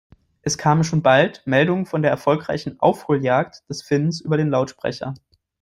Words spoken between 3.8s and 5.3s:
Finnen über den Lautsprecher.